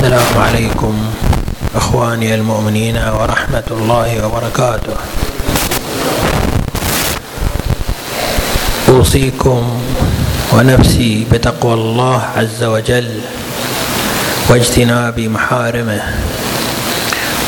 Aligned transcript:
السلام 0.00 0.38
عليكم 0.38 0.94
إخواني 1.76 2.34
المؤمنين 2.34 2.96
ورحمة 2.96 3.68
الله 3.70 4.08
وبركاته. 4.24 4.96
أوصيكم 8.88 9.60
ونفسي 10.52 11.26
بتقوى 11.32 11.74
الله 11.74 12.20
عز 12.36 12.64
وجل 12.64 13.10
واجتناب 14.48 15.20
محارمه. 15.20 16.00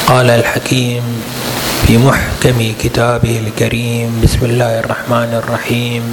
قال 0.07 0.30
الحكيم 0.30 1.03
في 1.89 1.98
محكم 1.98 2.59
كتابه 2.84 3.34
الكريم 3.48 4.21
بسم 4.21 4.41
الله 4.45 4.80
الرحمن 4.84 5.41
الرحيم. 5.41 6.05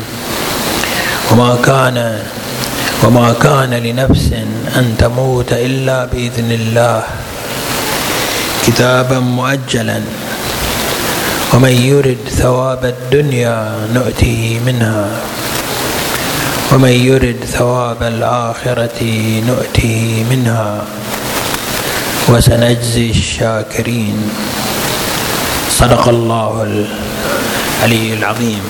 وما 1.31 1.59
كان 1.67 2.23
وما 3.03 3.33
كان 3.43 3.73
لنفس 3.73 4.29
أن 4.75 4.95
تموت 4.99 5.53
إلا 5.53 6.05
بإذن 6.05 6.51
الله. 6.51 7.03
كتابا 8.67 9.19
مؤجلا. 9.19 10.01
ومن 11.53 11.69
يرد 11.69 12.17
ثواب 12.29 12.85
الدنيا 12.85 13.87
نؤته 13.93 14.59
منها. 14.65 15.07
ومن 16.71 16.89
يرد 16.89 17.35
ثواب 17.45 18.03
الآخرة 18.03 19.01
نؤته 19.47 20.25
منها. 20.29 20.81
وسنجزي 22.29 23.09
الشاكرين. 23.09 24.29
صدق 25.71 26.07
الله 26.07 26.85
العلي 27.83 28.13
العظيم. 28.13 28.61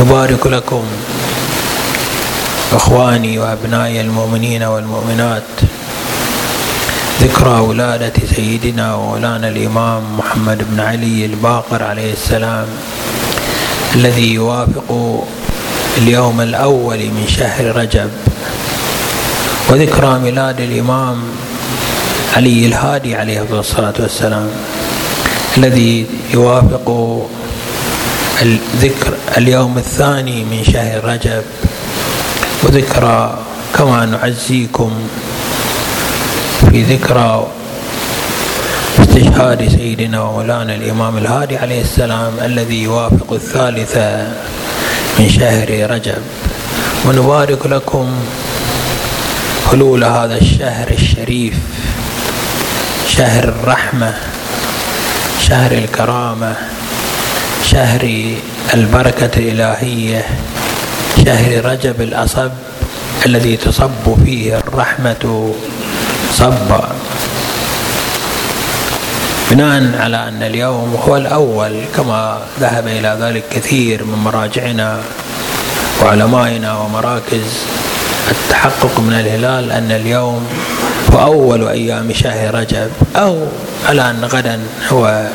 نبارك 0.00 0.46
لكم. 0.46 0.84
إخواني 2.74 3.38
وأبنائي 3.38 4.00
المؤمنين 4.00 4.62
والمؤمنات 4.62 5.42
ذكرى 7.20 7.60
ولادة 7.60 8.12
سيدنا 8.36 8.94
ومولانا 8.94 9.48
الإمام 9.48 10.02
محمد 10.18 10.58
بن 10.70 10.80
علي 10.80 11.26
الباقر 11.26 11.82
عليه 11.82 12.12
السلام 12.12 12.66
الذي 13.94 14.34
يوافق 14.34 15.18
اليوم 15.98 16.40
الأول 16.40 16.98
من 16.98 17.26
شهر 17.28 17.76
رجب 17.76 18.10
وذكرى 19.70 20.18
ميلاد 20.18 20.60
الإمام 20.60 21.22
علي 22.36 22.66
الهادي 22.66 23.16
عليه 23.16 23.46
الصلاة 23.50 23.94
والسلام 24.00 24.50
الذي 25.56 26.06
يوافق 26.34 26.86
الذكر 28.42 29.14
اليوم 29.38 29.78
الثاني 29.78 30.44
من 30.44 30.64
شهر 30.64 31.04
رجب. 31.04 31.42
وذكرى 32.64 33.38
كما 33.78 34.06
نعزيكم 34.06 34.92
في 36.70 36.82
ذكرى 36.82 37.46
استشهاد 39.00 39.68
سيدنا 39.68 40.22
ومولانا 40.22 40.74
الإمام 40.74 41.18
الهادي 41.18 41.56
عليه 41.56 41.80
السلام 41.80 42.32
الذي 42.44 42.82
يوافق 42.82 43.32
الثالثة 43.32 44.26
من 45.18 45.28
شهر 45.30 45.90
رجب. 45.90 46.22
ونبارك 47.06 47.66
لكم 47.66 48.06
حلول 49.70 50.04
هذا 50.04 50.36
الشهر 50.36 50.90
الشريف 50.90 51.54
شهر 53.08 53.44
الرحمة 53.44 54.14
شهر 55.48 55.72
الكرامة 55.72 56.54
شهر 57.64 58.34
البركة 58.74 59.30
الإلهية 59.36 60.24
شهر 61.24 61.64
رجب 61.64 62.00
الأصب 62.00 62.50
الذي 63.26 63.56
تصب 63.56 64.06
فيه 64.24 64.58
الرحمة 64.58 65.54
صبا. 66.34 66.88
بناء 69.50 70.00
على 70.00 70.28
أن 70.28 70.42
اليوم 70.42 70.98
هو 71.08 71.16
الأول 71.16 71.84
كما 71.96 72.38
ذهب 72.60 72.86
إلى 72.86 73.18
ذلك 73.20 73.44
كثير 73.50 74.04
من 74.04 74.18
مراجعنا 74.18 75.00
وعلمائنا 76.02 76.78
ومراكز. 76.78 77.46
التحقق 78.30 79.00
من 79.00 79.12
الهلال 79.12 79.72
أن 79.72 79.90
اليوم 79.90 80.46
هو 81.12 81.22
أول 81.22 81.68
أيام 81.68 82.12
شهر 82.12 82.54
رجب 82.54 82.90
أو 83.16 83.46
على 83.86 84.10
أن 84.10 84.24
غدا 84.24 84.60
هو 84.88 85.28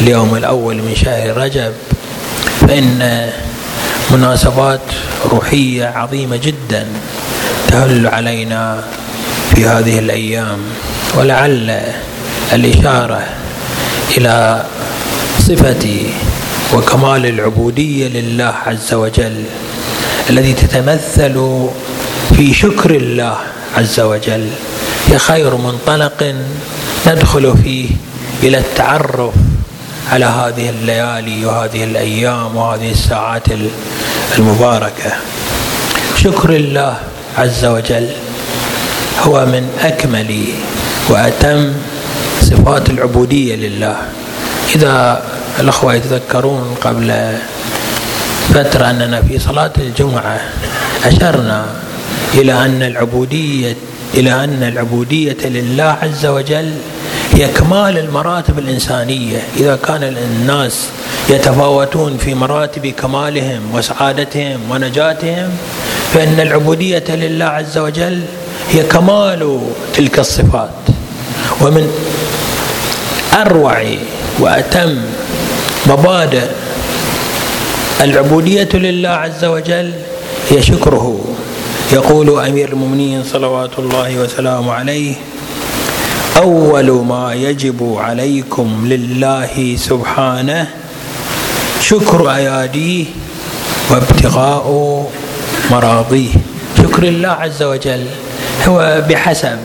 اليوم 0.00 0.34
الأول 0.34 0.76
من 0.76 0.94
شهر 0.94 1.36
رجب 1.36 1.72
فإن 2.60 3.30
مناسبات 4.12 4.80
روحية 5.30 5.84
عظيمة 5.84 6.36
جدا 6.36 6.86
تهل 7.68 8.06
علينا 8.06 8.84
في 9.54 9.66
هذه 9.66 9.98
الأيام 9.98 10.58
ولعل 11.14 11.82
الإشارة 12.52 13.22
إلى 14.16 14.64
صفة 15.38 15.86
وكمال 16.74 17.26
العبودية 17.26 18.08
لله 18.08 18.54
عز 18.66 18.94
وجل 18.94 19.44
الذي 20.30 20.52
تتمثل 20.52 21.66
في 22.36 22.54
شكر 22.54 22.90
الله 22.90 23.36
عز 23.76 24.00
وجل. 24.00 24.48
هي 25.08 25.18
خير 25.18 25.56
منطلق 25.56 26.34
ندخل 27.06 27.54
فيه 27.62 27.90
إلى 28.42 28.58
التعرف 28.58 29.34
على 30.10 30.24
هذه 30.24 30.70
الليالي 30.70 31.46
وهذه 31.46 31.84
الأيام 31.84 32.56
وهذه 32.56 32.90
الساعات 32.90 33.46
المباركة. 34.38 35.12
شكر 36.16 36.50
الله 36.50 36.96
عز 37.38 37.64
وجل 37.64 38.08
هو 39.22 39.46
من 39.46 39.68
أكمل 39.80 40.44
وأتم 41.08 41.72
صفات 42.42 42.90
العبودية 42.90 43.56
لله. 43.56 43.96
إذا 44.74 45.22
الأخوة 45.60 45.94
يتذكرون 45.94 46.74
قبل 46.80 47.36
فترة 48.54 48.90
أننا 48.90 49.22
في 49.22 49.38
صلاة 49.38 49.72
الجمعة 49.78 50.40
أشرنا 51.04 51.66
إلى 52.34 52.52
أن 52.52 52.82
العبودية 52.82 53.76
إلى 54.14 54.44
أن 54.44 54.62
العبودية 54.62 55.36
لله 55.44 55.96
عز 56.02 56.26
وجل 56.26 56.72
هي 57.34 57.48
كمال 57.48 57.98
المراتب 57.98 58.58
الإنسانية. 58.58 59.42
إذا 59.56 59.76
كان 59.76 60.02
الناس 60.02 60.88
يتفاوتون 61.28 62.16
في 62.16 62.34
مراتب 62.34 62.86
كمالهم 62.86 63.74
وسعادتهم 63.74 64.60
ونجاتهم 64.70 65.50
فإن 66.14 66.40
العبودية 66.40 67.04
لله 67.08 67.44
عز 67.44 67.78
وجل 67.78 68.20
هي 68.70 68.82
كمال 68.82 69.60
تلك 69.94 70.18
الصفات. 70.18 70.70
ومن 71.60 71.92
أروع 73.34 73.84
وأتم 74.40 74.98
مبادئ 75.86 76.46
العبودية 78.00 78.68
لله 78.74 79.08
عز 79.08 79.44
وجل 79.44 79.92
هي 80.50 80.62
شكره. 80.62 81.24
يقول 81.92 82.40
أمير 82.40 82.68
المؤمنين 82.68 83.24
صلوات 83.24 83.78
الله 83.78 84.18
وسلامه 84.18 84.72
عليه 84.72 85.14
أول 86.42 86.90
ما 87.06 87.34
يجب 87.34 87.96
عليكم 87.98 88.86
لله 88.86 89.76
سبحانه 89.78 90.66
شكر 91.80 92.34
أياديه 92.34 93.04
وابتغاء 93.90 94.66
مراضيه. 95.70 96.34
شكر 96.78 97.02
الله 97.02 97.28
عز 97.28 97.62
وجل. 97.62 98.06
هو 98.68 99.02
بحسب 99.08 99.58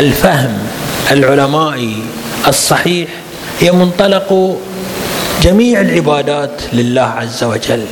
الفهم 0.00 0.58
العلمائي 1.10 1.96
الصحيح 2.48 3.08
هي 3.60 3.72
منطلق 3.72 4.58
جميع 5.42 5.80
العبادات 5.80 6.62
لله 6.72 7.02
عز 7.02 7.44
وجل. 7.44 7.84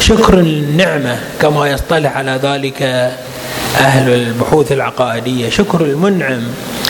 شكر 0.00 0.34
النعمة 0.38 1.18
كما 1.42 1.70
يصطلح 1.70 2.16
على 2.16 2.40
ذلك 2.42 2.82
أهل 3.76 4.14
البحوث 4.14 4.72
العقائدية. 4.72 5.50
شكر 5.50 5.80
المنعم 5.80 6.42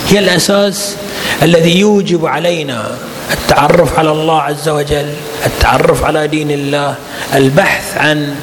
هي 0.09 0.19
الأساس 0.19 0.97
الذي 1.43 1.79
يوجب 1.79 2.27
علينا 2.27 2.91
التعرف 3.33 3.99
على 3.99 4.11
الله 4.11 4.41
عز 4.41 4.69
وجل 4.69 5.07
التعرف 5.47 6.05
على 6.05 6.27
دين 6.27 6.51
الله 6.51 6.95
البحث 7.35 7.97
عن 7.99 8.35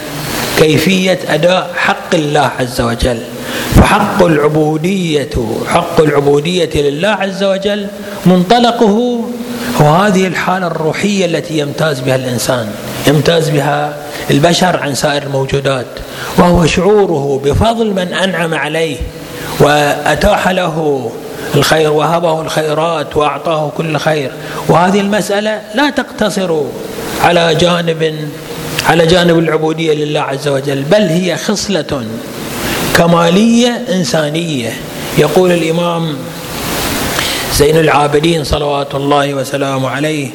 كيفية 0.58 1.19
أداء 1.30 1.69
حق 1.78 2.16
الله 2.16 2.52
عز 2.60 2.81
وجل. 2.81 3.19
فحق 3.75 4.24
العبودية 4.24 5.30
حق 5.68 6.02
العبودية 6.02 6.69
لله 6.75 7.10
عز 7.10 7.44
وجل 7.44 7.88
منطلقه 8.25 9.19
هو 9.81 9.90
هذه 9.90 10.28
الحالة 10.28 10.68
الروحية 10.68 11.25
التي 11.25 11.58
يمتاز 11.58 12.00
بها 12.00 12.16
الإنسان 12.16 12.72
يمتاز 13.08 13.50
بها 13.50 13.94
البشر 14.31 14.78
عن 14.78 14.96
سائر 14.96 15.24
الموجودات. 15.24 15.86
وهو 16.38 16.66
شعوره 16.66 17.42
بفضل 17.46 17.88
من 17.92 18.13
أنعم 18.13 18.54
عليه 18.54 18.98
وأتاح 19.60 20.50
له 20.50 21.12
الخير 21.56 21.92
وهبه 21.92 22.42
الخيرات 22.42 23.18
وأعطاه 23.18 23.72
كل 23.78 23.98
خير. 23.98 24.32
وهذه 24.68 25.00
المسألة 25.00 25.62
لا 25.76 25.90
تقتصر 25.90 26.62
على 27.22 27.56
جانب 27.56 28.30
على 28.90 29.06
جانب 29.06 29.40
العبودية 29.40 29.94
لله 29.94 30.22
عز 30.22 30.48
وجل 30.48 30.82
بل 30.84 31.02
هي 31.02 31.38
خصلة 31.38 32.06
كمالية 32.96 33.86
إنسانية. 33.94 34.74
يقول 35.18 35.52
الإمام 35.52 36.16
زين 37.54 37.78
العابدين 37.78 38.44
صلوات 38.44 38.96
الله 38.96 39.34
وسلامه 39.34 39.90
عليه 39.90 40.30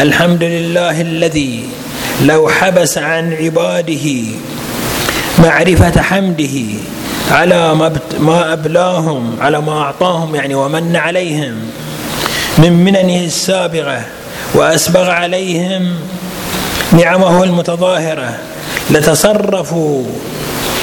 الحمد 0.00 0.42
لله 0.42 1.00
الذي 1.00 1.64
لو 2.24 2.48
حبس 2.48 2.98
عن 2.98 3.32
عباده 3.32 4.22
معرفة 5.38 6.02
حمده 6.02 6.58
على 7.30 7.74
ما 8.18 8.52
أبلاهم 8.52 9.36
على 9.40 9.60
ما 9.60 9.72
أعطاهم 9.72 10.34
يعني 10.34 10.54
ومن 10.54 10.96
عليهم 10.96 11.54
من 12.58 12.72
مننه 12.72 13.24
السابغة 13.24 14.04
وأسبغ 14.54 15.10
عليهم 15.10 15.94
نعمه 16.92 17.44
المتظاهرة 17.44 18.38
لتصرفوا 18.90 20.04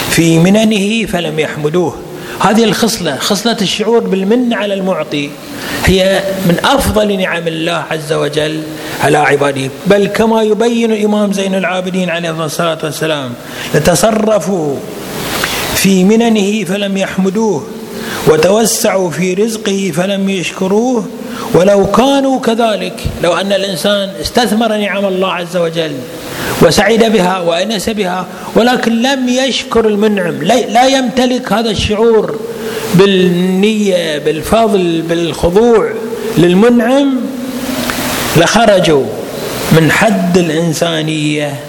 في 0.09 0.39
مننه 0.39 1.05
فلم 1.05 1.39
يحمدوه. 1.39 1.95
هذه 2.39 2.63
الخصلة 2.63 3.17
خصلة 3.17 3.57
الشعور 3.61 3.99
بالمن 3.99 4.53
على 4.53 4.73
المعطي 4.73 5.29
هي 5.85 6.23
من 6.45 6.57
أفضل 6.65 7.17
نعم 7.17 7.47
الله 7.47 7.83
عز 7.91 8.13
وجل 8.13 8.63
على 9.03 9.17
عباده. 9.17 9.69
بل 9.87 10.07
كما 10.07 10.41
يبين 10.41 10.91
الإمام 10.91 11.33
زين 11.33 11.55
العابدين 11.55 12.09
عليه 12.09 12.45
الصلاة 12.45 12.77
والسلام 12.83 13.33
لتصرفوا 13.75 14.75
في 15.83 16.03
مننه 16.03 16.63
فلم 16.63 16.97
يحمدوه 16.97 17.63
وتوسعوا 18.27 19.09
في 19.09 19.33
رزقه 19.33 19.91
فلم 19.95 20.29
يشكروه. 20.29 21.05
ولو 21.53 21.91
كانوا 21.91 22.39
كذلك 22.39 23.03
لو 23.23 23.33
أن 23.33 23.53
الإنسان 23.53 24.09
استثمر 24.21 24.77
نعم 24.77 25.05
الله 25.05 25.31
عز 25.31 25.57
وجل 25.57 25.91
وسعد 26.61 27.03
بها 27.03 27.39
وأنس 27.39 27.89
بها 27.89 28.25
ولكن 28.55 29.01
لم 29.01 29.29
يشكر 29.29 29.87
المنعم 29.87 30.43
لا 30.43 30.87
يمتلك 30.87 31.53
هذا 31.53 31.69
الشعور 31.69 32.39
بالنية 32.95 34.17
بالفضل 34.17 35.01
بالخضوع 35.01 35.91
للمنعم 36.37 37.15
لخرجوا 38.37 39.05
من 39.71 39.91
حد 39.91 40.37
الإنسانية 40.37 41.59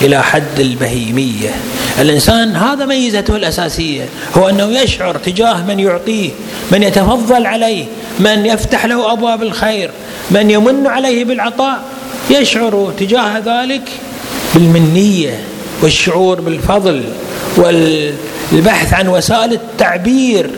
إلى 0.00 0.22
حد 0.22 0.60
البهيمية. 0.60 1.50
الإنسان 2.00 2.56
هذا 2.56 2.86
ميزته 2.86 3.36
الأساسية 3.36 4.04
هو 4.36 4.48
أنه 4.48 4.80
يشعر 4.80 5.16
تجاه 5.16 5.66
من 5.66 5.80
يعطيه 5.80 6.30
من 6.72 6.82
يتفضل 6.82 7.46
عليه 7.46 7.84
من 8.18 8.46
يفتح 8.46 8.86
له 8.86 9.12
أبواب 9.12 9.42
الخير 9.42 9.90
من 10.30 10.50
يمن 10.50 10.86
عليه 10.86 11.24
بالعطاء. 11.24 11.82
يشعر 12.30 12.92
تجاه 12.98 13.38
ذلك 13.38 13.82
بالمنية 14.54 15.40
والشعور 15.82 16.40
بالفضل 16.40 17.04
والبحث 17.56 18.94
عن 18.94 19.08
وسائل 19.08 19.52
التعبير 19.52 20.50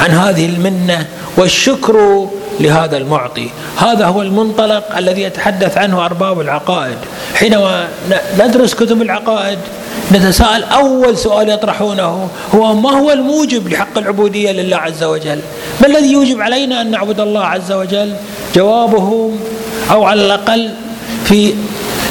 عن 0.00 0.10
هذه 0.10 0.46
المنة 0.46 1.06
والشكر 1.36 2.28
لهذا 2.60 2.96
المعطي. 2.96 3.50
هذا 3.76 4.06
هو 4.06 4.22
المنطلق 4.22 4.96
الذي 4.96 5.22
يتحدث 5.22 5.78
عنه 5.78 6.04
أرباب 6.04 6.40
العقائد. 6.40 6.98
حينما 7.34 7.88
ندرس 8.38 8.74
كتب 8.74 9.02
العقائد 9.02 9.58
نتساءل 10.12 10.64
أول 10.64 11.18
سؤال 11.18 11.48
يطرحونه 11.48 12.28
هو 12.54 12.74
ما 12.74 12.90
هو 12.90 13.10
الموجب 13.12 13.68
لحق 13.68 13.98
العبودية 13.98 14.52
لله 14.52 14.76
عز 14.76 15.04
وجل؟ 15.04 15.40
ما 15.80 15.86
الذي 15.86 16.12
يوجب 16.12 16.40
علينا 16.40 16.80
أن 16.80 16.90
نعبد 16.90 17.20
الله 17.20 17.44
عز 17.44 17.72
وجل؟ 17.72 18.14
جوابه 18.54 19.32
أو 19.90 20.04
على 20.04 20.26
الأقل 20.26 20.70
في 21.24 21.54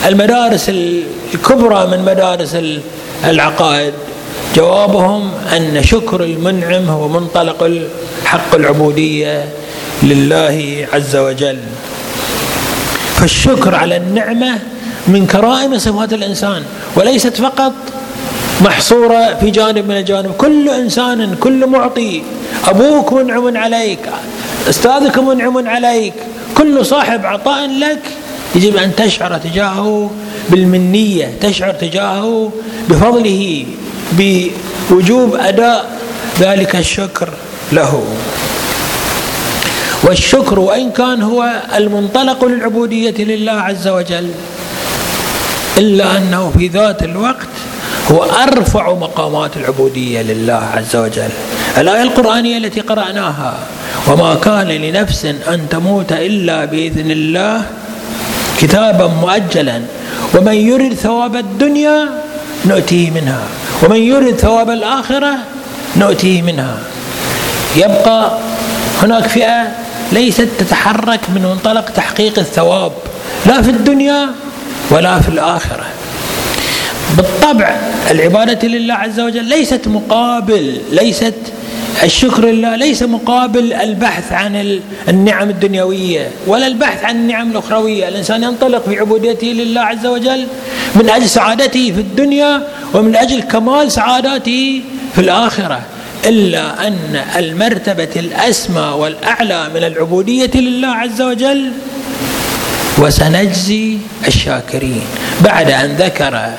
المدارس 0.07 0.69
الكبرى 1.33 1.87
من 1.87 2.05
مدارس 2.05 2.57
العقائد 3.25 3.93
جوابهم 4.55 5.31
أن 5.57 5.83
شكر 5.83 6.23
المنعم 6.23 6.89
هو 6.89 7.07
منطلق 7.07 7.81
حق 8.25 8.55
العبودية. 8.55 9.45
لله 10.03 10.87
عز 10.93 11.15
وجل. 11.15 11.57
فالشكر 13.15 13.75
على 13.75 13.97
النعمة 13.97 14.59
من 15.07 15.27
كرائم 15.27 15.77
صفات 15.77 16.13
الإنسان 16.13 16.63
وليست 16.95 17.35
فقط 17.41 17.73
محصورة 18.61 19.37
في 19.41 19.49
جانب 19.49 19.89
من 19.89 19.97
الجانب. 19.97 20.31
كل 20.37 20.69
إنسان 20.69 21.35
كل 21.39 21.65
معطي 21.65 22.23
أبوك 22.67 23.13
منعم 23.13 23.57
عليك 23.57 23.99
أستاذك 24.69 25.17
منعم 25.17 25.67
عليك 25.67 26.13
كل 26.57 26.85
صاحب 26.85 27.25
عطاء 27.25 27.69
لك 27.69 27.99
يجب 28.55 28.77
أن 28.77 28.95
تشعر 28.95 29.37
تجاهه 29.37 30.11
بالمنية 30.49 31.31
تشعر 31.41 31.73
تجاهه 31.73 32.51
بفضله 32.89 33.65
بوجوب 34.11 35.35
أداء 35.35 35.99
ذلك 36.39 36.75
الشكر 36.75 37.29
له. 37.71 38.03
والشكر 40.07 40.59
وإن 40.59 40.91
كان 40.91 41.21
هو 41.21 41.61
المنطلق 41.75 42.45
للعبودية 42.45 43.23
لله 43.23 43.51
عز 43.51 43.87
وجل 43.87 44.31
إلا 45.77 46.17
أنه 46.17 46.51
في 46.57 46.67
ذات 46.67 47.03
الوقت 47.03 47.47
هو 48.11 48.23
أرفع 48.23 48.93
مقامات 48.93 49.57
العبودية 49.57 50.21
لله 50.21 50.63
عز 50.75 50.95
وجل. 50.95 51.29
الآية 51.77 52.03
القرآنية 52.03 52.57
التي 52.57 52.79
قرأناها 52.79 53.57
وما 54.07 54.35
كان 54.35 54.67
لنفس 54.67 55.25
أن 55.25 55.69
تموت 55.69 56.11
إلا 56.11 56.65
بإذن 56.65 57.11
الله 57.11 57.61
كتابا 58.59 59.07
مؤجلا. 59.07 59.81
ومن 60.35 60.53
يرد 60.53 60.93
ثواب 60.93 61.35
الدنيا 61.35 62.09
نؤتيه 62.65 63.11
منها 63.11 63.43
ومن 63.83 63.97
يرد 63.97 64.35
ثواب 64.35 64.69
الآخرة 64.69 65.33
نؤتيه 65.97 66.41
منها. 66.41 66.77
يبقى 67.75 68.37
هناك 69.03 69.27
فئة 69.27 69.86
ليست 70.11 70.47
تتحرك 70.57 71.19
من 71.35 71.41
منطلق 71.41 71.89
تحقيق 71.89 72.39
الثواب 72.39 72.91
لا 73.45 73.61
في 73.61 73.69
الدنيا 73.69 74.29
ولا 74.91 75.19
في 75.19 75.29
الآخرة. 75.29 75.85
بالطبع 77.17 77.75
العبادة 78.11 78.67
لله 78.67 78.93
عز 78.93 79.19
وجل 79.19 79.43
ليست 79.45 79.87
مقابل 79.87 80.77
ليست 80.91 81.33
الشكر 82.03 82.45
لله 82.45 82.75
ليس 82.75 83.03
مقابل 83.03 83.73
البحث 83.73 84.31
عن 84.31 84.79
النعم 85.09 85.49
الدنيوية 85.49 86.31
ولا 86.47 86.67
البحث 86.67 87.03
عن 87.03 87.15
النعم 87.15 87.51
الأخروية. 87.51 88.07
الإنسان 88.07 88.43
ينطلق 88.43 88.89
في 88.89 88.99
عبوديته 88.99 89.47
لله 89.47 89.81
عز 89.81 90.05
وجل 90.05 90.47
من 90.95 91.09
أجل 91.09 91.29
سعادته 91.29 91.91
في 91.91 92.01
الدنيا 92.01 92.63
ومن 92.93 93.15
أجل 93.15 93.41
كمال 93.41 93.91
سعادته 93.91 94.81
في 95.15 95.21
الآخرة. 95.21 95.81
إلا 96.25 96.87
أن 96.87 97.21
المرتبة 97.35 98.09
الأسمى 98.15 98.93
والأعلى 98.97 99.69
من 99.75 99.83
العبودية 99.83 100.51
لله 100.55 100.87
عز 100.87 101.21
وجل 101.21 101.71
وسنجزي 102.97 103.97
الشاكرين. 104.27 105.01
بعد 105.41 105.71
أن 105.71 105.95
ذكر 105.95 106.49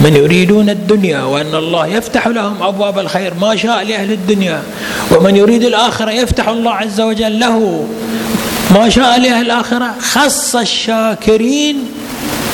من 0.00 0.16
يريدون 0.16 0.70
الدنيا 0.70 1.22
وأن 1.22 1.54
الله 1.54 1.86
يفتح 1.86 2.26
لهم 2.26 2.62
أبواب 2.62 2.98
الخير 2.98 3.34
ما 3.34 3.56
شاء 3.56 3.82
لأهل 3.82 4.12
الدنيا 4.12 4.62
ومن 5.10 5.36
يريد 5.36 5.62
الآخرة 5.64 6.10
يفتح 6.10 6.48
الله 6.48 6.72
عز 6.72 7.00
وجل 7.00 7.40
له 7.40 7.86
ما 8.74 8.88
شاء 8.88 9.20
لأهل 9.20 9.46
الآخرة 9.46 9.94
خص 10.00 10.56
الشاكرين 10.56 11.76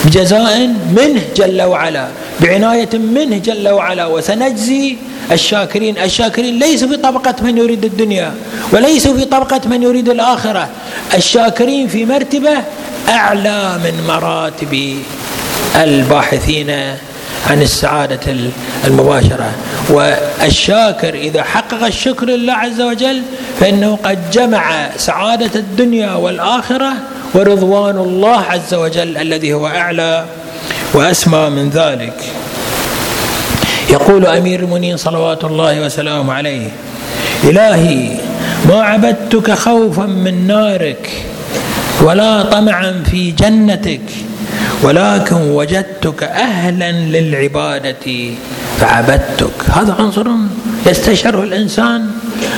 بجزاء 0.04 0.66
منه 0.96 1.22
جل 1.36 1.62
وعلا 1.62 2.08
بعناية 2.40 2.88
منه 2.94 3.36
جل 3.38 3.68
وعلا 3.68 4.06
وسنجزي 4.06 4.96
الشاكرين. 5.30 5.98
الشاكرين 5.98 6.58
ليسوا 6.58 6.88
في 6.88 6.96
طبقة 6.96 7.34
من 7.42 7.58
يريد 7.58 7.84
الدنيا 7.84 8.34
وليسوا 8.72 9.14
في 9.18 9.24
طبقة 9.24 9.60
من 9.66 9.82
يريد 9.82 10.08
الآخرة. 10.08 10.68
الشاكرين 11.14 11.88
في 11.88 12.04
مرتبة 12.04 12.56
أعلى 13.08 13.78
من 13.84 13.94
مراتب 14.08 14.96
الباحثين 15.76 16.70
عن 17.50 17.62
السعادة 17.62 18.34
المباشرة. 18.86 19.50
والشاكر 19.90 21.14
إذا 21.14 21.42
حقق 21.42 21.84
الشكر 21.84 22.26
لله 22.26 22.52
عز 22.52 22.80
وجل 22.80 23.22
فإنه 23.60 23.98
قد 24.04 24.30
جمع 24.30 24.90
سعادة 24.96 25.50
الدنيا 25.54 26.12
والآخرة 26.12 26.92
ورضوان 27.34 27.96
الله 27.96 28.40
عز 28.40 28.74
وجل 28.74 29.16
الذي 29.16 29.52
هو 29.52 29.66
أعلى 29.66 30.24
وأسمى 30.94 31.50
من 31.50 31.70
ذلك. 31.70 32.14
يقول 33.90 34.26
أمير 34.26 34.60
المؤمنين 34.60 34.96
صلوات 34.96 35.44
الله 35.44 35.86
وسلامه 35.86 36.32
عليه 36.32 36.68
إلهي 37.44 38.16
ما 38.68 38.82
عبدتك 38.82 39.50
خوفا 39.50 40.06
من 40.06 40.46
نارك 40.46 41.10
ولا 42.02 42.42
طمعا 42.42 43.02
في 43.10 43.30
جنتك 43.30 44.00
ولكن 44.82 45.36
وجدتك 45.36 46.22
أهلا 46.22 46.92
للعبادة 46.92 48.30
فعبدتك. 48.78 49.70
هذا 49.72 49.92
عنصر 49.98 50.26
يستشعره 50.86 51.42
الإنسان 51.42 52.06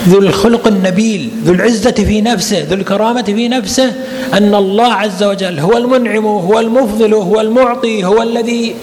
ذو 0.08 0.18
الخلق 0.18 0.66
النبيل 0.66 1.30
ذو 1.44 1.52
العزة 1.52 1.90
في 1.90 2.20
نفسه 2.20 2.66
ذو 2.70 2.74
الكرامة 2.74 3.22
في 3.22 3.48
نفسه 3.48 3.92
أن 4.34 4.54
الله 4.54 4.92
عز 4.92 5.22
وجل 5.22 5.60
هو 5.60 5.76
المنعم 5.76 6.26
هو 6.26 6.60
المفضل 6.60 7.14
هو 7.14 7.40
المعطي 7.40 8.04
هو 8.04 8.22
الذي 8.22 8.74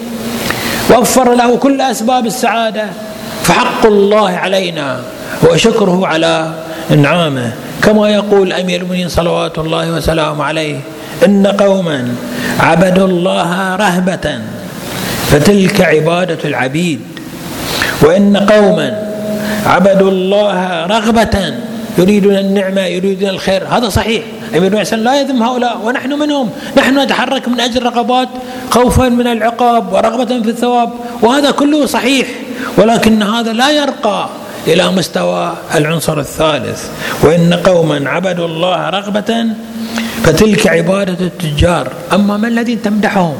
وفر 0.90 1.34
له 1.34 1.56
كل 1.56 1.80
أسباب 1.80 2.26
السعادة 2.26 2.86
فحق 3.42 3.86
الله 3.86 4.30
علينا 4.30 5.00
هو 5.44 5.56
شكره 5.56 6.06
على 6.06 6.52
إنعامه. 6.90 7.52
كما 7.82 8.10
يقول 8.10 8.52
أمير 8.52 8.80
المؤمنين 8.80 9.08
صلوات 9.08 9.58
الله 9.58 9.92
وسلامه 9.92 10.44
عليه 10.44 10.80
إن 11.26 11.46
قوما 11.46 12.14
عبدوا 12.60 13.06
الله 13.08 13.76
رهبة 13.76 14.38
فتلك 15.26 15.80
عبادة 15.80 16.38
العبيد. 16.44 17.00
وإن 18.02 18.36
قوما 18.36 18.88
عبدوا 19.66 20.10
الله 20.10 20.86
رغبة 20.86 21.54
يريدون 21.98 22.36
النعمة 22.36 22.80
يريدون 22.80 23.28
الخير. 23.28 23.62
هذا 23.70 23.88
صحيح. 23.88 24.22
أمير 24.56 24.74
المؤمنين 24.74 25.04
لا 25.04 25.20
يذم 25.20 25.42
هؤلاء 25.42 25.78
ونحن 25.84 26.12
منهم. 26.12 26.50
نحن 26.76 26.98
نتحرك 26.98 27.48
من 27.48 27.60
أجل 27.60 27.82
رغبات 27.82 28.28
خوفا 28.70 29.08
من 29.08 29.26
العقاب 29.26 29.92
ورغبة 29.92 30.42
في 30.42 30.50
الثواب 30.50 30.90
وهذا 31.22 31.50
كله 31.50 31.86
صحيح 31.86 32.26
ولكن 32.78 33.22
هذا 33.22 33.52
لا 33.52 33.70
يرقى 33.70 34.28
إلى 34.66 34.90
مستوى 34.90 35.56
العنصر 35.74 36.20
الثالث 36.20 36.88
وإن 37.22 37.54
قوما 37.54 38.10
عبدوا 38.10 38.46
الله 38.46 38.90
رغبة 38.90 39.46
فتلك 40.24 40.66
عبادة 40.66 41.26
التجار. 41.26 41.92
أما 42.12 42.36
ما 42.36 42.48
الذي 42.48 42.76
تمدحهم؟ 42.76 43.34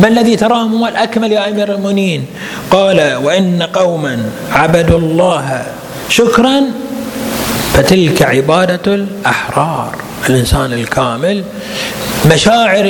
ما 0.00 0.08
الذي 0.08 0.36
تراهم 0.36 0.74
هم 0.74 0.84
الأكمل 0.84 1.32
يا 1.32 1.48
أمير 1.48 1.74
المؤمنين؟ 1.74 2.24
قال 2.70 3.14
وإن 3.24 3.62
قوما 3.62 4.14
عبدوا 4.52 4.98
الله 4.98 5.62
شكرا 6.08 6.62
فتلك 7.72 8.22
عبادة 8.22 8.94
الأحرار 8.94 9.96
الإنسان 10.28 10.72
الكامل 10.72 11.44
مشاعر 12.32 12.84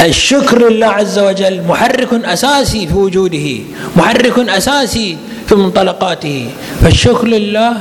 الشكر 0.00 0.68
لله 0.68 0.86
عز 0.86 1.18
وجل 1.18 1.62
محرك 1.68 2.24
أساسي 2.24 2.86
في 2.86 2.94
وجوده 2.94 3.48
محرك 3.96 4.48
أساسي 4.48 5.16
في 5.48 5.54
منطلقاته. 5.54 6.50
فالشكر 6.82 7.26
لله 7.26 7.72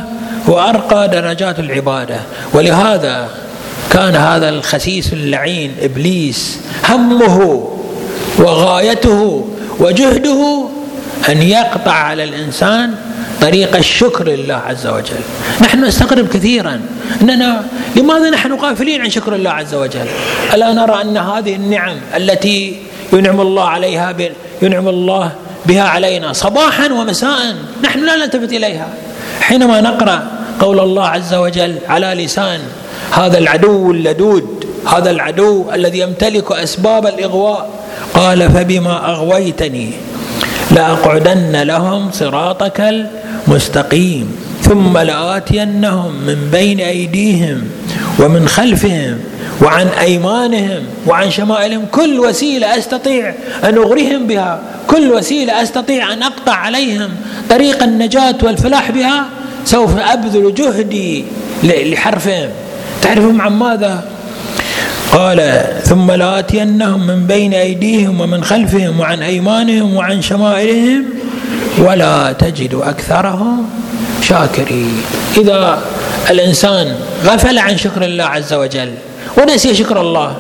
هو 0.50 0.60
أرقى 0.60 1.08
درجات 1.08 1.60
العبادة. 1.60 2.20
ولهذا 2.54 3.30
كان 3.92 4.16
هذا 4.16 4.50
الخسيس 4.50 5.14
اللعين 5.14 5.76
إبليس 5.82 6.60
همه 6.90 7.68
وغايته 8.40 9.48
وجهده 9.80 10.66
أن 11.30 11.42
يقطع 11.42 11.92
على 11.92 12.24
الإنسان 12.24 12.96
طريق 13.42 13.76
الشكر 13.76 14.28
لله 14.28 14.56
عز 14.56 14.88
وجل. 14.88 15.24
نحن 15.62 15.86
نستغرب 15.86 16.28
كثيرا. 16.28 16.82
إننا 17.22 17.66
لماذا 17.96 18.30
نحن 18.30 18.54
غافلين 18.54 19.02
عن 19.02 19.10
شكر 19.10 19.36
الله 19.36 19.50
عز 19.50 19.74
وجل؟ 19.76 20.08
ألا 20.54 20.74
نرى 20.74 21.02
أن 21.02 21.18
هذه 21.18 21.56
النعم 21.56 21.98
التي 22.16 22.78
ينعم 23.14 23.42
الله 23.42 23.64
عليها 23.64 24.16
ينعم 24.62 24.88
الله 24.88 25.32
بها 25.66 25.84
علينا 25.84 26.34
صباحا 26.34 26.94
ومساء 26.94 27.56
نحن 27.84 28.06
لا 28.06 28.16
نلتفت 28.16 28.54
إليها. 28.54 28.88
حينما 29.42 29.82
نقرأ 29.82 30.28
قول 30.60 30.80
الله 30.80 31.08
عز 31.08 31.34
وجل 31.34 31.76
على 31.90 32.24
لسان 32.24 32.60
هذا 33.12 33.38
العدو 33.38 33.92
اللدود 33.92 34.66
هذا 34.88 35.12
العدو 35.12 35.72
الذي 35.74 36.00
يمتلك 36.00 36.52
أسباب 36.52 37.08
الإغواء 37.08 37.70
قال 38.14 38.52
فبما 38.52 39.12
أغويتني 39.12 39.92
لأقعدن 40.72 41.62
لهم 41.64 42.12
صراطك 42.12 42.80
المستقيم 43.50 44.36
ثم 44.62 44.98
لآتينهم 44.98 46.14
من 46.28 46.50
بين 46.52 46.80
أيديهم 46.80 47.62
ومن 48.20 48.48
خلفهم 48.48 49.18
وعن 49.62 49.88
أيمانهم 49.88 50.84
وعن 51.08 51.32
شمائلهم. 51.32 51.86
كل 51.92 52.20
وسيلة 52.20 52.78
أستطيع 52.78 53.34
أن 53.64 53.78
اغريهم 53.78 54.28
بها 54.28 54.62
كل 54.88 55.12
وسيلة 55.12 55.64
أستطيع 55.64 56.14
أن 56.14 56.24
أقطع 56.24 56.54
عليهم 56.54 57.10
طريق 57.50 57.84
النجاة 57.84 58.36
والفلاح 58.44 58.92
بها. 58.92 59.26
سوف 59.66 59.98
أبذل 59.98 60.54
جهدي 60.54 61.24
لحرفهم. 61.64 62.50
تعرفون 63.02 63.42
عن 63.42 63.52
ماذا؟ 63.52 64.04
قال 65.12 65.64
ثم 65.84 66.12
لآتينهم 66.12 67.08
من 67.08 67.28
بين 67.28 67.54
أيديهم 67.54 68.22
ومن 68.22 68.44
خلفهم 68.44 69.00
وعن 69.00 69.22
أيمانهم 69.22 69.94
وعن 69.94 70.22
شمائلهم 70.22 71.06
ولا 71.80 72.32
تجد 72.32 72.74
اكثرهم 72.84 73.70
شاكرين. 74.22 75.02
إذا 75.38 75.82
الإنسان 76.30 76.96
غفل 77.26 77.60
عن 77.60 77.78
شكر 77.78 78.04
الله 78.04 78.24
عز 78.24 78.54
وجل 78.54 78.94
ونسي 79.38 79.76
شكر 79.76 80.02
الله 80.02 80.36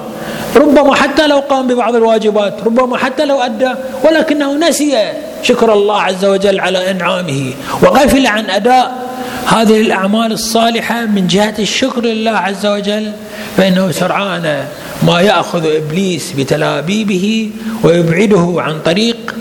ربما 0.56 0.96
حتى 0.96 1.28
لو 1.28 1.39
قام 1.39 1.68
ببعض 1.68 1.96
الواجبات 1.96 2.54
ربما 2.66 2.98
حتى 2.98 3.25
لو 3.25 3.42
أدى 3.42 3.72
ولكنه 4.04 4.70
نسي 4.70 4.98
شكر 5.44 5.74
الله 5.74 6.01
عز 6.01 6.25
وجل 6.25 6.60
على 6.60 6.92
إنعامه 6.92 7.54
وغفل 7.82 8.28
عن 8.28 8.50
أداء 8.50 9.10
هذه 9.46 9.82
الأعمال 9.82 10.32
الصالحة 10.32 11.06
من 11.06 11.28
جهة 11.28 11.56
الشكر 11.60 12.01
لله 12.01 12.32
عز 12.32 12.66
وجل 12.66 13.12
فإنه 13.58 13.92
سرعان 13.92 14.66
ما 15.04 15.22
يأخذ 15.22 15.75
إبليس 15.75 16.32
بتلابيبه 16.38 17.50
ويبعده 17.84 18.56
عن 18.58 18.80
طريق 18.86 19.36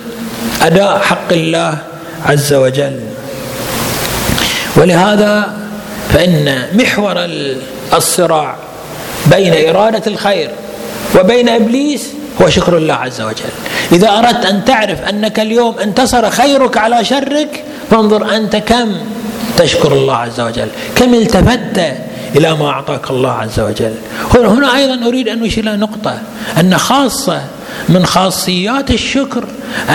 أداء 0.63 0.99
حق 0.99 1.33
الله 1.33 1.79
عز 2.27 2.53
وجل. 2.55 3.01
ولهذا 4.77 5.53
فإن 6.13 6.67
محور 6.75 7.15
الصراع 7.95 8.57
بين 9.27 9.69
إرادة 9.69 10.03
الخير 10.07 10.51
وبين 11.21 11.49
إبليس 11.49 12.09
هو 12.43 12.49
شكر 12.49 12.77
الله 12.77 12.95
عز 12.95 13.21
وجل. 13.21 13.53
إذا 13.93 14.09
أردت 14.19 14.47
أن 14.47 14.65
تعرف 14.65 15.03
أنك 15.03 15.41
اليوم 15.41 15.79
انتصر 15.79 16.31
خيرك 16.31 16.77
على 16.77 17.05
شرك 17.05 17.65
فانظر 17.91 18.37
أنت 18.37 18.57
كم 18.57 18.97
تشكر 19.59 19.93
الله 19.93 20.17
عز 20.17 20.41
وجل 20.41 20.69
كم 20.97 21.15
التفت 21.15 21.95
إلى 22.37 22.55
ما 22.57 22.71
أعطاك 22.71 23.11
الله 23.11 23.33
عز 23.33 23.61
وجل. 23.61 23.95
هنا 24.35 24.77
أيضا 24.77 25.09
أريد 25.09 25.29
أن 25.29 25.45
أشير 25.45 25.65
إلى 25.65 25.77
نقطة 25.77 26.19
أن 26.61 26.79
خاصة 26.79 27.43
من 27.89 28.07
خاصيات 28.07 28.91
الشكر 28.91 29.45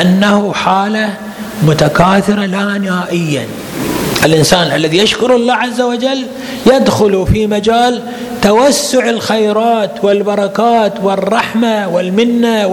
أنه 0.01 0.53
حالة 0.53 1.09
متكاثرة 1.63 2.45
لا 2.45 2.77
نهائيا. 2.77 3.47
الإنسان 4.25 4.75
الذي 4.75 4.97
يشكر 4.97 5.35
الله 5.35 5.53
عز 5.53 5.81
وجل 5.81 6.25
يدخل 6.65 7.27
في 7.33 7.47
مجال 7.47 8.01
توسع 8.41 9.09
الخيرات 9.09 9.91
والبركات 10.03 10.93
والرحمة 11.03 11.87
والمنة 11.87 12.67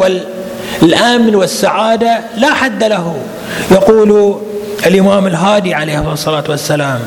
والامن 0.82 1.34
والسعادة 1.34 2.20
لا 2.36 2.54
حد 2.54 2.84
له. 2.84 3.16
يقول 3.70 4.40
الإمام 4.86 5.26
الهادي 5.26 5.74
عليه 5.74 6.12
الصلاة 6.12 6.44
والسلام 6.48 7.00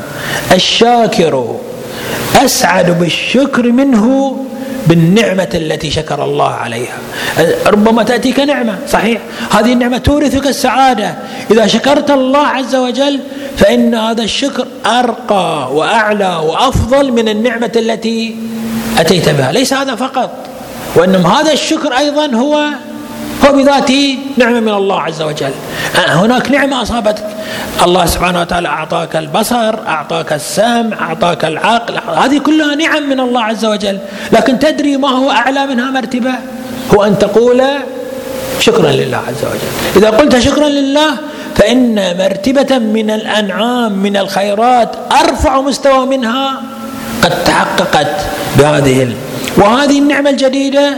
الشاكر 0.52 1.56
أسعد 2.36 2.98
بالشكر 3.00 3.72
منه 3.72 4.36
بالنعمة 4.86 5.48
التي 5.54 5.90
شكر 5.90 6.24
الله 6.24 6.50
عليها. 6.50 6.98
ربما 7.66 8.02
تأتيك 8.02 8.40
نعمة 8.40 8.78
صحيح. 8.88 9.20
هذه 9.50 9.72
النعمة 9.72 9.98
تورثك 9.98 10.46
السعادة. 10.46 11.14
إذا 11.50 11.66
شكرت 11.66 12.10
الله 12.10 12.46
عز 12.46 12.74
وجل 12.74 13.20
فإن 13.56 13.94
هذا 13.94 14.22
الشكر 14.22 14.66
أرقى 14.86 15.74
وأعلى 15.74 16.36
وأفضل 16.36 17.12
من 17.12 17.28
النعمة 17.28 17.72
التي 17.76 18.36
أتيت 18.98 19.28
بها. 19.28 19.52
ليس 19.52 19.72
هذا 19.74 19.94
فقط 19.94 20.30
وإنما 20.96 21.40
هذا 21.40 21.52
الشكر 21.52 21.92
أيضا 21.98 22.26
هو 22.26 22.64
هو 23.46 23.52
بذاته 23.52 24.18
نعمة 24.36 24.60
من 24.60 24.74
الله 24.74 25.00
عز 25.00 25.22
وجل. 25.22 25.52
هناك 25.94 26.50
نعمة 26.50 26.82
أصابتك 26.82 27.26
الله 27.84 28.06
سبحانه 28.06 28.40
وتعالى 28.40 28.68
أعطاك 28.68 29.16
البصر 29.16 29.74
أعطاك 29.86 30.32
السمع 30.32 31.00
أعطاك 31.00 31.44
العقل. 31.44 31.98
هذه 32.16 32.38
كلها 32.38 32.74
نعم 32.74 33.08
من 33.08 33.20
الله 33.20 33.42
عز 33.42 33.64
وجل. 33.64 33.98
لكن 34.32 34.58
تدري 34.58 34.96
ما 34.96 35.08
هو 35.08 35.30
أعلى 35.30 35.66
منها 35.66 35.90
مرتبة؟ 35.90 36.32
هو 36.94 37.04
أن 37.04 37.18
تقول 37.18 37.62
شكرا 38.60 38.90
لله 38.90 39.16
عز 39.16 39.44
وجل. 39.44 39.96
إذا 39.96 40.10
قلت 40.10 40.38
شكرا 40.38 40.68
لله 40.68 41.10
فإن 41.56 42.16
مرتبة 42.18 42.78
من 42.78 43.10
الأنعام 43.10 43.92
من 43.92 44.16
الخيرات 44.16 44.96
أرفع 45.12 45.60
مستوى 45.60 46.06
منها 46.06 46.62
قد 47.22 47.44
تحققت 47.44 48.16
بهذه 48.58 49.12
وهذه 49.56 49.98
النعمة 49.98 50.30
الجديدة 50.30 50.96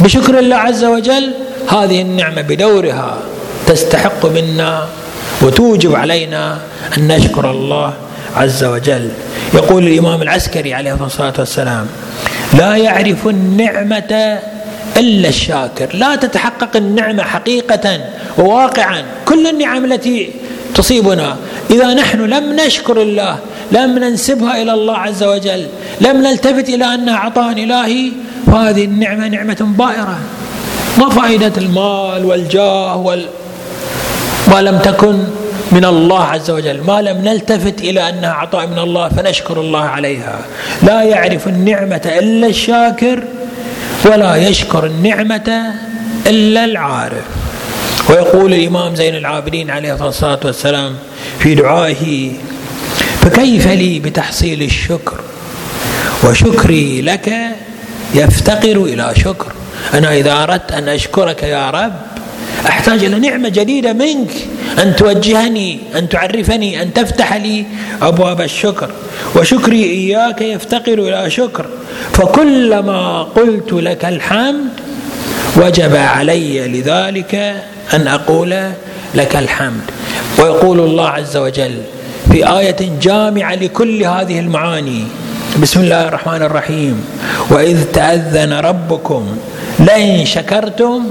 بشكر 0.00 0.38
الله 0.38 0.56
عز 0.56 0.84
وجل 0.84 1.32
هذه 1.72 2.02
النعمة 2.02 2.42
بدورها 2.42 3.18
تستحق 3.66 4.26
منا 4.26 4.88
وتوجب 5.42 5.94
علينا 5.94 6.58
أن 6.98 7.08
نشكر 7.08 7.50
الله 7.50 7.94
عز 8.36 8.64
وجل. 8.64 9.08
يقول 9.54 9.86
الإمام 9.86 10.22
العسكري 10.22 10.74
عليه 10.74 10.96
الصلاة 11.00 11.32
والسلام 11.38 11.86
لا 12.58 12.76
يعرف 12.76 13.26
النعمة 13.26 14.38
إلا 14.96 15.28
الشاكر. 15.28 15.88
لا 15.94 16.16
تتحقق 16.16 16.76
النعمة 16.76 17.22
حقيقة 17.22 18.00
وواقعا. 18.38 19.04
كل 19.24 19.46
النعم 19.46 19.84
التي 19.84 20.30
تصيبنا. 20.74 21.36
إذا 21.70 21.94
نحن 21.94 22.20
لم 22.20 22.56
نشكر 22.56 23.02
الله 23.02 23.38
لم 23.72 23.98
ننسبها 23.98 24.62
إلى 24.62 24.72
الله 24.72 24.96
عز 24.96 25.22
وجل 25.22 25.66
لم 26.00 26.16
نلتفت 26.16 26.68
إلى 26.68 26.94
أنها 26.94 27.16
عطاء 27.16 27.52
إلهي 27.52 28.12
فهذه 28.46 28.84
النعمة 28.84 29.28
نعمة 29.28 29.56
بائرة. 29.60 30.18
ما 30.98 31.08
فائدة 31.08 31.52
المال 31.56 32.24
والجاه 32.24 32.96
وال... 32.96 33.26
ما 34.48 34.62
لم 34.62 34.78
تكن 34.78 35.18
من 35.72 35.84
الله 35.84 36.24
عز 36.24 36.50
وجل. 36.50 36.80
ما 36.86 37.02
لم 37.02 37.24
نلتفت 37.24 37.80
إلى 37.80 38.08
أنها 38.08 38.30
عطاء 38.32 38.66
من 38.66 38.78
الله 38.78 39.08
فنشكر 39.08 39.60
الله 39.60 39.80
عليها. 39.80 40.38
لا 40.82 41.02
يعرف 41.02 41.48
النعمة 41.48 42.12
إلا 42.18 42.46
الشاكر 42.46 43.22
ولا 44.04 44.36
يشكر 44.36 44.86
النعمة 44.86 45.74
إلا 46.26 46.64
العارف. 46.64 47.24
ويقول 48.10 48.54
الإمام 48.54 48.94
زين 48.94 49.16
العابدين 49.16 49.70
عليه 49.70 50.08
الصلاة 50.08 50.40
والسلام 50.44 50.94
في 51.38 51.54
دعائه 51.54 52.32
فكيف 53.20 53.66
لي 53.66 53.98
بتحصيل 53.98 54.62
الشكر؟ 54.62 55.20
وشكري 56.24 57.02
لك 57.02 57.34
يفتقر 58.14 58.76
إلى 58.76 59.12
شكر. 59.16 59.52
أنا 59.94 60.14
إذا 60.14 60.42
أردت 60.42 60.72
أن 60.72 60.88
أشكرك 60.88 61.42
يا 61.42 61.70
رب 61.70 61.92
أحتاج 62.68 63.04
إلى 63.04 63.18
نعمة 63.18 63.48
جديدة 63.48 63.92
منك 63.92 64.30
أن 64.82 64.96
توجهني 64.96 65.78
أن 65.96 66.08
تعرفني 66.08 66.82
أن 66.82 66.92
تفتح 66.92 67.34
لي 67.34 67.64
أبواب 68.02 68.40
الشكر. 68.40 68.90
وشكري 69.36 69.84
إياك 69.84 70.40
يفتقر 70.40 70.92
إلى 70.92 71.30
شكر. 71.30 71.66
فكلما 72.12 73.22
قلت 73.22 73.72
لك 73.72 74.04
الحمد 74.04 74.68
وجب 75.56 75.96
علي 75.96 76.68
لذلك 76.68 77.34
أن 77.94 78.08
أقول 78.08 78.50
لك 79.14 79.36
الحمد. 79.36 79.82
ويقول 80.38 80.80
الله 80.80 81.08
عز 81.08 81.36
وجل 81.36 81.82
في 82.32 82.48
آية 82.58 82.76
جامعة 83.02 83.54
لكل 83.54 84.04
هذه 84.04 84.40
المعاني 84.40 85.04
بسم 85.62 85.80
الله 85.80 86.08
الرحمن 86.08 86.42
الرحيم. 86.42 87.04
وإذ 87.50 87.84
تأذن 87.92 88.52
ربكم 88.52 89.36
لئن 89.78 90.26
شكرتم 90.26 91.06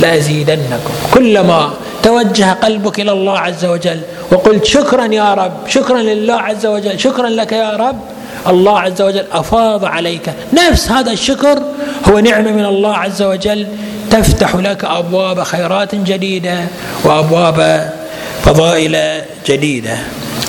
لأزيدنكم. 0.00 0.94
كلما 1.14 1.72
توجه 2.02 2.52
قلبك 2.52 3.00
إلى 3.00 3.12
الله 3.12 3.38
عز 3.38 3.64
وجل 3.64 4.00
وقلت 4.32 4.64
شكرا 4.64 5.04
يا 5.04 5.34
رب 5.34 5.52
شكرا 5.68 5.98
لله 5.98 6.34
عز 6.34 6.66
وجل 6.66 7.00
شكرا 7.00 7.28
لك 7.28 7.52
يا 7.52 7.76
رب 7.76 8.00
الله 8.46 8.80
عز 8.80 9.02
وجل 9.02 9.24
أفاض 9.32 9.84
عليك. 9.84 10.30
نفس 10.52 10.90
هذا 10.90 11.12
الشكر 11.12 11.62
هو 12.08 12.18
نعمة 12.18 12.50
من 12.52 12.64
الله 12.64 12.96
عز 12.96 13.22
وجل 13.22 13.66
تفتح 14.10 14.54
لك 14.54 14.84
أبواب 14.84 15.42
خيرات 15.42 15.94
جديدة 15.94 16.58
وأبواب 17.04 17.90
فضائل 18.44 19.22
جديدة. 19.46 19.98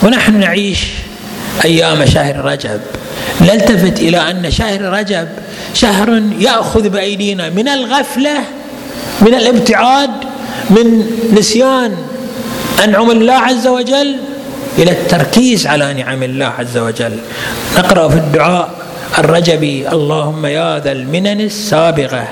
ونحن 0.03 0.39
نعيش 0.39 0.87
أيام 1.65 2.05
شهر 2.05 2.45
رجب. 2.45 2.81
نلتفت 3.41 3.99
إلى 3.99 4.17
أن 4.17 4.51
شهر 4.51 4.81
رجب 4.81 5.27
شهر 5.73 6.21
يأخذ 6.39 6.89
بأيدينا 6.89 7.49
من 7.49 7.67
الغفلة 7.67 8.37
من 9.21 9.33
الابتعاد 9.33 10.11
من 10.69 11.05
نسيان 11.33 11.97
أنعم 12.83 13.11
الله 13.11 13.33
عز 13.33 13.67
وجل 13.67 14.15
إلى 14.77 14.91
التركيز 14.91 15.67
على 15.67 15.93
نعم 15.93 16.23
الله 16.23 16.45
عز 16.45 16.77
وجل. 16.77 17.17
نقرأ 17.77 18.09
في 18.09 18.15
الدعاء 18.15 18.69
الرجبي 19.17 19.89
اللهم 19.89 20.45
يا 20.45 20.79
ذا 20.79 20.91
المنن 20.91 21.41
السابغة. 21.41 22.27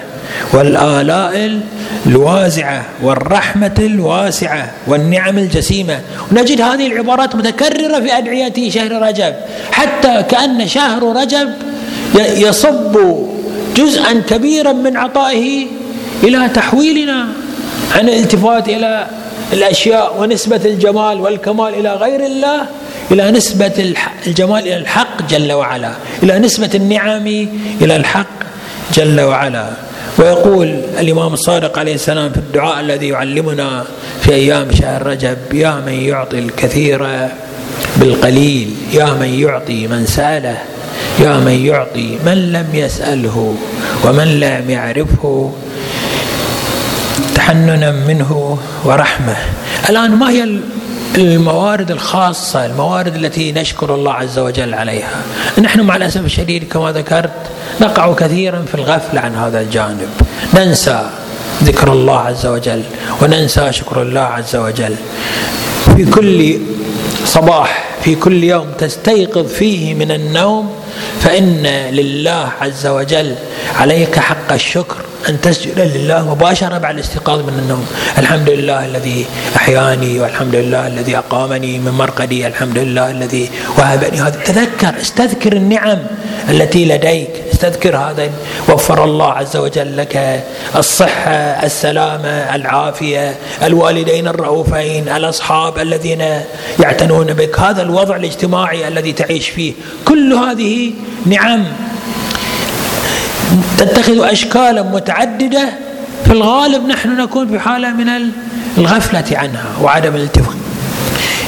والآلاء 0.53 1.59
الوازعة 2.05 2.85
والرحمة 3.01 3.75
الواسعة 3.79 4.71
والنعم 4.87 5.37
الجسيمة. 5.37 5.99
ونجد 6.31 6.61
هذه 6.61 6.87
العبارات 6.87 7.35
متكررة 7.35 7.99
في 7.99 8.17
أدعية 8.17 8.69
شهر 8.69 9.01
رجب. 9.07 9.33
حتى 9.71 10.23
كأن 10.29 10.67
شهر 10.67 11.15
رجب 11.15 11.49
يصب 12.15 12.97
جزءا 13.75 14.13
كبيرا 14.29 14.73
من 14.73 14.97
عطائه 14.97 15.67
إلى 16.23 16.49
تحويلنا 16.49 17.27
عن 17.95 18.09
الالتفات 18.09 18.69
إلى 18.69 19.07
الأشياء 19.53 20.21
ونسبة 20.21 20.61
الجمال 20.65 21.21
والكمال 21.21 21.73
إلى 21.73 21.93
غير 21.93 22.25
الله 22.25 22.65
إلى 23.11 23.31
نسبة 23.31 23.93
الجمال 24.27 24.59
إلى 24.59 24.77
الحق 24.77 25.21
جل 25.29 25.53
وعلا 25.53 25.91
إلى 26.23 26.39
نسبة 26.39 26.69
النعم 26.75 27.27
إلى 27.81 27.95
الحق 27.95 28.27
جل 28.93 29.21
وعلا. 29.21 29.69
ويقول 30.17 30.67
الإمام 30.99 31.33
الصادق 31.33 31.79
عليه 31.79 31.93
السلام 31.95 32.31
في 32.31 32.37
الدعاء 32.37 32.79
الذي 32.79 33.07
يعلمنا 33.07 33.83
في 34.21 34.33
أيام 34.33 34.67
شهر 34.71 35.07
رجب 35.07 35.37
يا 35.53 35.83
من 35.85 35.93
يعطي 35.93 36.39
الكثير 36.39 37.07
بالقليل 37.97 38.69
يا 38.93 39.05
من 39.13 39.39
يعطي 39.39 39.87
من 39.87 40.05
سأله 40.05 40.57
يا 41.19 41.37
من 41.37 41.65
يعطي 41.65 42.17
من 42.25 42.51
لم 42.51 42.65
يسأله 42.73 43.55
ومن 44.05 44.39
لم 44.39 44.69
يعرفه 44.69 45.51
تحننا 47.35 47.91
منه 47.91 48.57
ورحمة. 48.85 49.35
الآن 49.89 50.11
ما 50.11 50.29
هي 50.31 50.43
الموارد 51.17 51.91
الخاصة 51.91 52.65
الموارد 52.65 53.15
التي 53.15 53.51
نشكر 53.51 53.95
الله 53.95 54.13
عز 54.13 54.39
وجل 54.39 54.73
عليها. 54.73 55.21
نحن 55.61 55.81
مع 55.81 55.95
الأسف 55.95 56.25
الشديد 56.25 56.63
كما 56.63 56.91
ذكرت 56.91 57.31
نقع 57.81 58.13
كثيرا 58.13 58.65
في 58.67 58.75
الغفلة 58.75 59.21
عن 59.21 59.35
هذا 59.35 59.61
الجانب. 59.61 60.09
ننسى 60.53 61.09
ذكر 61.63 61.93
الله 61.93 62.19
عز 62.19 62.45
وجل 62.45 62.83
وننسى 63.21 63.71
شكر 63.71 64.01
الله 64.01 64.21
عز 64.21 64.55
وجل. 64.55 64.95
في 65.95 66.05
كل 66.05 66.59
صباح 67.25 67.83
في 68.03 68.15
كل 68.15 68.43
يوم 68.43 68.67
تستيقظ 68.77 69.47
فيه 69.47 69.93
من 69.93 70.11
النوم 70.11 70.75
فإن 71.19 71.67
لله 71.91 72.49
عز 72.61 72.87
وجل 72.87 73.35
عليك 73.75 74.19
حق 74.19 74.32
الشكر 74.51 74.95
أن 75.29 75.41
تسجد 75.41 75.79
لله 75.79 76.35
مباشرة 76.35 76.77
بعد 76.77 76.95
الاستيقاظ 76.95 77.39
من 77.39 77.59
النوم. 77.59 77.87
الحمد 78.17 78.49
لله 78.49 78.85
الذي 78.85 79.25
أحياني 79.55 80.19
والحمد 80.19 80.55
لله 80.55 80.87
الذي 80.87 81.17
أقامني 81.17 81.79
من 81.79 81.91
مرقدي 81.91 82.47
الحمد 82.47 82.77
لله 82.77 83.11
الذي 83.11 83.49
وهبني 83.77 84.21
هذا. 84.21 84.39
تذكر 84.45 85.01
استذكر 85.01 85.53
النعم 85.53 85.99
التي 86.49 86.85
لديك. 86.85 87.29
استذكر 87.53 87.97
هذا. 87.97 88.29
وفر 88.69 89.03
الله 89.03 89.31
عز 89.31 89.57
وجل 89.57 89.97
لك 89.97 90.43
الصحة 90.75 91.31
السلامة 91.63 92.55
العافية 92.55 93.35
الوالدين 93.63 94.27
الرؤوفين 94.27 95.09
الأصحاب 95.09 95.79
الذين 95.79 96.23
يعتنون 96.79 97.25
بك. 97.25 97.59
هذا 97.59 97.81
الوضع 97.81 98.15
الاجتماعي 98.15 98.87
الذي 98.87 99.13
تعيش 99.13 99.49
فيه. 99.49 99.73
كل 100.05 100.33
هذه 100.33 100.91
نعم 101.25 101.65
تتخذ 103.77 104.19
أشكالا 104.31 104.81
متعددة 104.81 105.69
في 106.25 106.31
الغالب 106.31 106.87
نحن 106.87 107.21
نكون 107.21 107.47
في 107.49 107.59
حالة 107.59 107.89
من 107.89 108.07
الغفلة 108.77 109.37
عنها 109.37 109.65
وعدم 109.81 110.15
الالتفات 110.15 110.55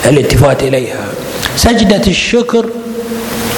الالتفات 0.05 0.63
إليها. 0.63 1.05
سجدة 1.57 2.07
الشكر 2.07 2.65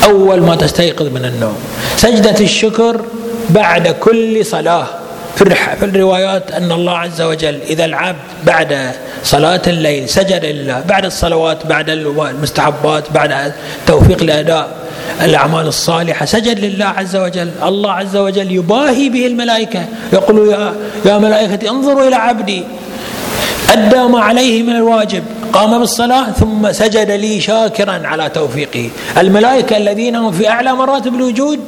أول 0.04 0.42
ما 0.42 0.56
تستيقظ 0.56 1.06
من 1.06 1.26
النوم. 1.26 1.58
سجدة 1.98 2.40
الشكر 2.40 3.02
بعد 3.50 3.88
كل 3.88 4.46
صلاة. 4.46 4.88
في 5.36 5.84
الروايات 5.84 6.52
أن 6.52 6.72
الله 6.72 6.98
عز 6.98 7.22
وجل 7.22 7.60
إذا 7.70 7.86
العبد 7.86 8.18
بعد 8.46 8.92
صلاة 9.24 9.62
الليل 9.68 10.10
سجد 10.10 10.46
لله 10.46 10.84
بعد 10.88 11.06
الصلوات 11.06 11.66
بعد 11.66 11.90
المستحبات 11.90 13.04
بعد 13.12 13.54
توفيق 13.88 14.24
لأداء 14.24 14.87
الأعمال 15.22 15.68
الصالحة. 15.68 16.26
سجد 16.26 16.60
لله 16.60 16.86
عز 16.86 17.16
وجل. 17.16 17.52
الله 17.64 17.92
عز 17.92 18.16
وجل 18.16 18.52
يباهي 18.52 19.10
به 19.10 19.28
الملائكة. 19.28 19.86
يقول 20.14 20.50
يا, 20.50 20.74
يا 21.06 21.18
ملائكة 21.18 21.70
انظروا 21.70 22.08
إلى 22.08 22.16
عبدي. 22.16 22.64
أدى 23.70 24.00
ما 24.00 24.20
عليه 24.20 24.64
من 24.64 24.76
الواجب. 24.76 25.24
قام 25.54 25.80
بالصلاة 25.80 26.32
ثم 26.32 26.72
سجد 26.72 27.12
لي 27.12 27.42
شاكرا 27.42 28.02
على 28.08 28.30
توفيقه. 28.30 28.90
الملائكة 29.18 29.78
الذين 29.78 30.16
هم 30.16 30.32
في 30.32 30.50
أعلى 30.50 30.74
مراتب 30.74 31.16
الوجود 31.16 31.60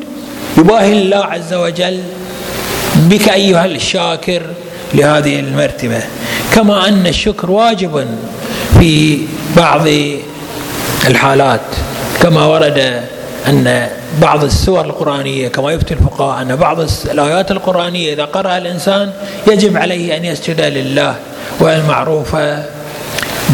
يباهي 0.57 0.93
الله 0.93 1.25
عز 1.25 1.53
وجل 1.53 1.99
بك 2.95 3.29
أيها 3.29 3.65
الشاكر 3.65 4.41
لهذه 4.93 5.39
المرتبة. 5.39 6.01
كما 6.55 6.87
أن 6.87 7.07
الشكر 7.07 7.51
واجب 7.51 8.07
في 8.79 9.19
بعض 9.57 9.87
الحالات. 11.07 11.61
كما 12.21 12.45
ورد 12.45 13.03
أن 13.47 13.87
بعض 14.21 14.43
السور 14.43 14.85
القرآنية 14.85 15.47
كما 15.47 15.71
يفتي 15.71 15.93
الفقهاء 15.93 16.41
أن 16.41 16.55
بعض 16.55 16.79
الآيات 17.11 17.51
القرآنية 17.51 18.13
إذا 18.13 18.25
قرأ 18.25 18.57
الإنسان 18.57 19.11
يجب 19.47 19.77
عليه 19.77 20.17
أن 20.17 20.25
يسجد 20.25 20.61
لله 20.61 21.15
والمعروفة 21.59 22.63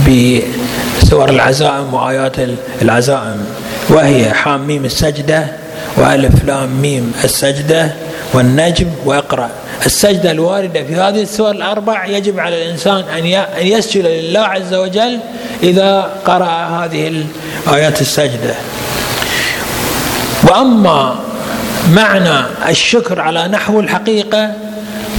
بسور 0.07 1.29
العزائم 1.29 1.93
وآيات 1.93 2.35
العزائم. 2.81 3.45
وهي 3.89 4.33
حام 4.33 4.67
ميم 4.67 4.85
السجدة 4.85 5.47
وألف 5.97 6.45
لام 6.45 6.81
ميم 6.81 7.13
السجدة 7.23 7.91
والنجم 8.33 8.87
وأقرأ. 9.05 9.49
السجدة 9.85 10.31
الواردة 10.31 10.83
في 10.83 10.95
هذه 10.95 11.21
السور 11.21 11.51
الأربع 11.51 12.05
يجب 12.05 12.39
على 12.39 12.65
الإنسان 12.65 13.03
أن 13.17 13.25
يسجد 13.65 14.05
لله 14.05 14.39
عز 14.39 14.73
وجل 14.73 15.19
إذا 15.63 16.09
قرأ 16.25 16.85
هذه 16.85 17.23
الآيات 17.67 18.01
السجدة. 18.01 18.55
وأما 20.49 21.15
معنى 21.95 22.45
الشكر 22.69 23.21
على 23.21 23.47
نحو 23.47 23.79
الحقيقة 23.79 24.51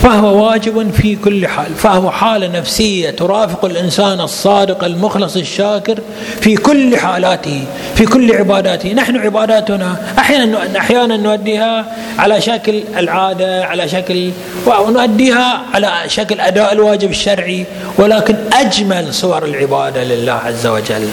فهو 0.07 0.47
واجب 0.47 0.91
في 0.91 1.17
كل 1.17 1.47
حال. 1.47 1.75
فهو 1.75 2.11
حالة 2.11 2.59
نفسية 2.59 3.11
ترافق 3.11 3.65
الإنسان 3.65 4.21
الصادق 4.21 4.85
المخلص 4.85 5.37
الشاكر 5.37 5.99
في 6.41 6.57
كل 6.57 6.97
حالاته 6.97 7.65
في 7.95 8.07
كل 8.07 8.37
عباداته. 8.37 8.93
نحن 8.93 9.17
عباداتنا 9.17 9.97
أحيانا 10.19 10.79
أحيانا 10.79 11.17
نؤديها 11.17 11.85
على 12.19 12.41
شكل 12.41 12.83
العادة 12.97 13.65
على 13.65 13.89
شكل 13.89 14.31
ونؤديها 14.67 15.63
على 15.75 15.93
شكل 16.07 16.41
أداء 16.41 16.73
الواجب 16.73 17.11
الشرعي 17.11 17.67
ولكن 17.99 18.37
أجمل 18.53 19.15
صور 19.15 19.45
العبادة 19.45 20.05
لله 20.05 20.33
عز 20.33 20.67
وجل 20.67 21.09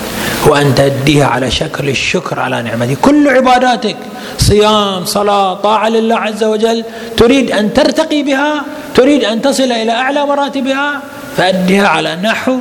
هو 0.47 0.55
أن 0.55 0.75
تؤديها 0.75 1.25
على 1.25 1.51
شكل 1.51 1.89
الشكر 1.89 2.39
على 2.39 2.61
نعمته. 2.61 2.95
كل 3.01 3.29
عباداتك 3.29 3.97
صيام 4.37 5.05
صلاة 5.05 5.53
طاعة 5.53 5.89
لله 5.89 6.15
عز 6.15 6.43
وجل 6.43 6.83
تريد 7.17 7.51
أن 7.51 7.73
ترتقي 7.73 8.23
بها 8.23 8.63
تريد 8.95 9.23
أن 9.23 9.41
تصل 9.41 9.71
إلى 9.71 9.91
أعلى 9.91 10.25
مراتبها؟ 10.25 11.01
فأدها 11.37 11.87
على 11.87 12.15
نحو 12.15 12.57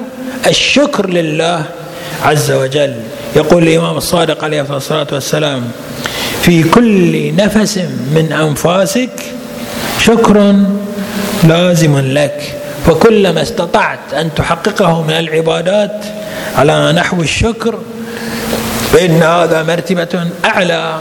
الشكر 0.47 1.11
لله 1.11 1.65
عز 2.25 2.51
وجل. 2.53 2.95
يقول 3.37 3.63
الإمام 3.63 3.97
الصادق 3.97 4.45
عليه 4.45 4.77
الصلاة 4.77 5.07
والسلام 5.13 5.63
في 6.43 6.63
كل 6.63 7.37
نفس 7.37 7.79
من 8.15 8.33
أنفاسك 8.33 9.11
شكر 9.99 10.55
لازم 11.45 11.99
لك. 11.99 12.55
فكلما 12.87 13.43
استطعت 13.43 14.15
أن 14.15 14.35
تحققه 14.35 15.03
من 15.03 15.11
العبادات 15.11 16.05
على 16.57 16.93
نحو 16.93 17.23
الشكر 17.23 17.79
فإن 18.93 19.23
هذا 19.23 19.63
مرتبة 19.63 20.29
أعلى 20.45 20.99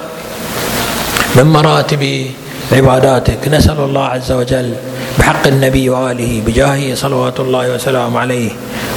من 1.36 1.44
مراتب 1.44 2.26
عباداتك 2.72 3.48
نسأل 3.48 3.80
الله 3.80 4.06
عز 4.06 4.32
وجل 4.32 4.74
بحق 5.20 5.48
النبي 5.48 5.90
وآله 5.90 6.42
بجاهه 6.48 6.96
صلوات 6.96 7.40
الله 7.40 7.74
وسلامه 7.76 8.20
عليه 8.20 8.50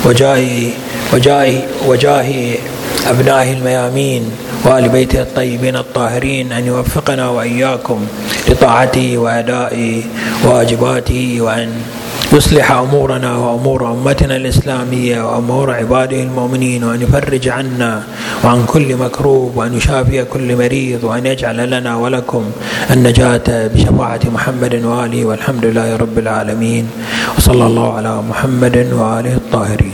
وجاه 0.05 0.47
وجاه 1.13 1.53
وجاه 1.87 2.55
أبنائه 3.07 3.53
الميامين 3.53 4.31
وآل 4.65 4.89
بيته 4.89 5.21
الطيبين 5.23 5.77
الطاهرين 5.77 6.53
أن 6.53 6.67
يوفقنا 6.67 7.29
وإياكم 7.29 8.07
لطاعته 8.49 9.19
وأداء 9.19 10.03
واجباته 10.45 11.37
وأن 11.41 11.73
يصلح 12.35 12.73
أمورنا 12.73 13.37
وأمور 13.37 13.93
أمتنا 13.93 14.37
الإسلامية 14.37 15.23
وأمور 15.23 15.71
عباده 15.75 16.23
المؤمنين 16.23 16.85
وأن 16.85 17.03
يفرج 17.03 17.49
عنا 17.49 18.03
وعن 18.45 18.65
كل 18.67 18.97
مكروب 18.97 19.57
وأن 19.57 19.75
يشافي 19.75 20.25
كل 20.25 20.57
مريض 20.57 21.05
وأن 21.05 21.27
يجعل 21.27 21.71
لنا 21.71 21.97
ولكم 21.97 22.45
النجاة 22.91 23.67
بشفاعة 23.67 24.21
محمد 24.35 24.85
وآله 24.85 25.25
والحمد 25.25 25.65
لله 25.67 25.97
رب 25.97 26.19
العالمين 26.19 26.89
وصلى 27.39 27.67
الله 27.67 27.97
على 27.97 28.23
محمد 28.31 28.77
وآله 28.93 29.35
الطاهرين 29.35 29.79